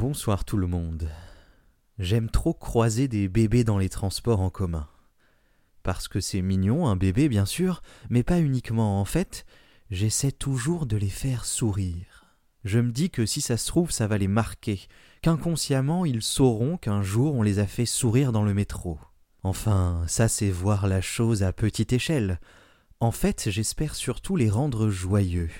Bonsoir 0.00 0.46
tout 0.46 0.56
le 0.56 0.66
monde. 0.66 1.10
J'aime 1.98 2.30
trop 2.30 2.54
croiser 2.54 3.06
des 3.06 3.28
bébés 3.28 3.64
dans 3.64 3.76
les 3.76 3.90
transports 3.90 4.40
en 4.40 4.48
commun. 4.48 4.88
Parce 5.82 6.08
que 6.08 6.20
c'est 6.20 6.40
mignon, 6.40 6.88
un 6.88 6.96
bébé 6.96 7.28
bien 7.28 7.44
sûr, 7.44 7.82
mais 8.08 8.22
pas 8.22 8.40
uniquement 8.40 8.98
en 8.98 9.04
fait, 9.04 9.44
j'essaie 9.90 10.32
toujours 10.32 10.86
de 10.86 10.96
les 10.96 11.10
faire 11.10 11.44
sourire. 11.44 12.24
Je 12.64 12.78
me 12.78 12.92
dis 12.92 13.10
que 13.10 13.26
si 13.26 13.42
ça 13.42 13.58
se 13.58 13.66
trouve 13.66 13.90
ça 13.90 14.06
va 14.06 14.16
les 14.16 14.26
marquer, 14.26 14.80
qu'inconsciemment 15.20 16.06
ils 16.06 16.22
sauront 16.22 16.78
qu'un 16.78 17.02
jour 17.02 17.34
on 17.34 17.42
les 17.42 17.58
a 17.58 17.66
fait 17.66 17.84
sourire 17.84 18.32
dans 18.32 18.42
le 18.42 18.54
métro. 18.54 18.98
Enfin, 19.42 20.02
ça 20.06 20.28
c'est 20.28 20.50
voir 20.50 20.86
la 20.86 21.02
chose 21.02 21.42
à 21.42 21.52
petite 21.52 21.92
échelle. 21.92 22.40
En 23.00 23.10
fait, 23.10 23.50
j'espère 23.50 23.94
surtout 23.94 24.36
les 24.36 24.48
rendre 24.48 24.88
joyeux, 24.88 25.50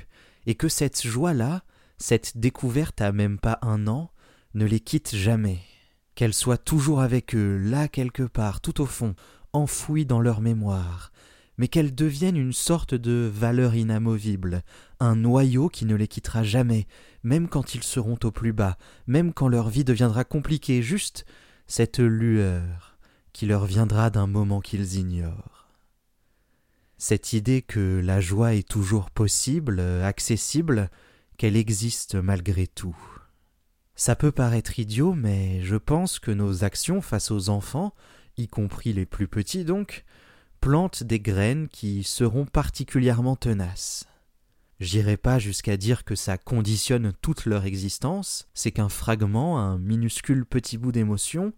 et 0.47 0.55
que 0.55 0.71
cette 0.71 1.07
joie-là, 1.07 1.63
cette 1.99 2.39
découverte 2.39 3.03
à 3.03 3.13
même 3.13 3.39
pas 3.39 3.59
un 3.61 3.87
an, 3.87 4.11
ne 4.55 4.65
les 4.65 4.81
quitte 4.81 5.15
jamais, 5.15 5.61
qu'elles 6.15 6.35
soient 6.35 6.59
toujours 6.59 7.01
avec 7.01 7.35
eux, 7.35 7.59
là 7.59 7.89
quelque 7.89 8.23
part, 8.23 8.61
tout 8.61 8.81
au 8.81 8.87
fond, 8.87 9.15
enfouies 9.53 10.07
dans 10.07 10.21
leur 10.21 10.41
mémoire, 10.41 11.13
mais 11.57 11.69
qu'elles 11.69 11.95
deviennent 11.95 12.37
une 12.37 12.53
sorte 12.53 12.95
de 12.95 13.31
valeur 13.33 13.75
inamovible, 13.75 14.63
un 14.99 15.17
noyau 15.17 15.69
qui 15.69 15.85
ne 15.85 15.95
les 15.95 16.09
quittera 16.09 16.43
jamais, 16.43 16.87
même 17.23 17.49
quand 17.49 17.75
ils 17.75 17.83
seront 17.83 18.19
au 18.25 18.31
plus 18.31 18.53
bas, 18.53 18.77
même 19.07 19.33
quand 19.33 19.49
leur 19.49 19.69
vie 19.69 19.85
deviendra 19.85 20.25
compliquée, 20.25 20.83
juste 20.83 21.27
cette 21.67 21.99
lueur 21.99 22.99
qui 23.33 23.47
leur 23.47 23.65
viendra 23.67 24.11
d'un 24.11 24.27
moment 24.27 24.61
qu'ils 24.61 24.97
ignorent. 24.97 25.69
Cette 26.99 27.33
idée 27.33 27.63
que 27.63 28.01
la 28.03 28.21
joie 28.21 28.55
est 28.55 28.69
toujours 28.69 29.11
possible, 29.11 29.81
accessible, 29.81 30.91
qu'elle 31.39 31.57
existe 31.57 32.17
malgré 32.17 32.67
tout. 32.67 32.97
Ça 33.95 34.17
peut 34.17 34.33
paraître 34.33 34.79
idiot, 34.79 35.15
mais 35.15 35.63
je 35.63 35.77
pense 35.77 36.19
que 36.19 36.31
nos 36.31 36.65
actions 36.65 37.01
face 37.03 37.31
aux 37.31 37.49
enfants, 37.51 37.95
y 38.37 38.49
compris 38.49 38.93
les 38.93 39.07
plus 39.07 39.29
petits 39.29 39.65
donc, 39.65 40.05
plantent 40.61 41.03
des 41.03 41.21
graines 41.21 41.69
qui 41.69 42.05
seront 42.05 42.47
particulièrement 42.47 43.37
tenaces. 43.37 44.07
J'irai 44.79 45.19
pas 45.19 45.39
jusqu'à 45.39 45.77
dire 45.77 46.05
que 46.05 46.15
ça 46.15 46.39
conditionne 46.39 47.13
toute 47.21 47.45
leur 47.45 47.67
existence, 47.67 48.49
c'est 48.55 48.73
qu'un 48.73 48.89
fragment, 48.89 49.59
un 49.59 49.79
minuscule 49.79 50.47
petit 50.47 50.79
bout 50.79 50.93
d'émotion, 50.93 51.53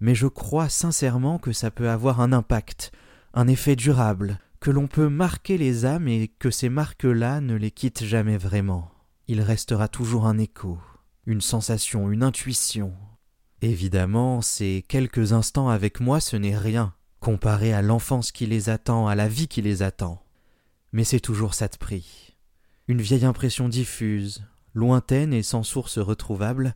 mais 0.00 0.14
je 0.14 0.26
crois 0.26 0.70
sincèrement 0.70 1.38
que 1.38 1.52
ça 1.52 1.70
peut 1.70 1.90
avoir 1.90 2.20
un 2.20 2.32
impact, 2.32 2.92
un 3.34 3.48
effet 3.48 3.76
durable, 3.76 4.38
que 4.60 4.70
l'on 4.70 4.86
peut 4.86 5.10
marquer 5.10 5.58
les 5.58 5.84
âmes 5.84 6.08
et 6.08 6.28
que 6.28 6.50
ces 6.50 6.70
marques-là 6.70 7.42
ne 7.42 7.54
les 7.54 7.70
quittent 7.70 8.04
jamais 8.04 8.38
vraiment. 8.38 8.90
Il 9.28 9.42
restera 9.42 9.88
toujours 9.88 10.26
un 10.26 10.38
écho 10.38 10.78
une 11.26 11.40
sensation, 11.40 12.10
une 12.10 12.22
intuition. 12.22 12.94
Évidemment, 13.62 14.42
ces 14.42 14.84
quelques 14.88 15.32
instants 15.32 15.68
avec 15.68 16.00
moi, 16.00 16.20
ce 16.20 16.36
n'est 16.36 16.56
rien, 16.56 16.94
comparé 17.20 17.72
à 17.72 17.82
l'enfance 17.82 18.32
qui 18.32 18.46
les 18.46 18.68
attend, 18.68 19.08
à 19.08 19.14
la 19.14 19.28
vie 19.28 19.48
qui 19.48 19.62
les 19.62 19.82
attend. 19.82 20.22
Mais 20.92 21.04
c'est 21.04 21.20
toujours 21.20 21.54
ça 21.54 21.68
de 21.68 21.76
prix. 21.76 22.36
Une 22.88 23.00
vieille 23.00 23.24
impression 23.24 23.68
diffuse, 23.68 24.44
lointaine 24.74 25.32
et 25.32 25.42
sans 25.42 25.62
source 25.62 25.98
retrouvable, 25.98 26.74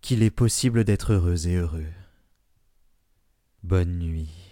qu'il 0.00 0.22
est 0.22 0.30
possible 0.30 0.84
d'être 0.84 1.12
heureux 1.12 1.46
et 1.46 1.56
heureux. 1.56 1.84
Bonne 3.62 3.98
nuit. 3.98 4.45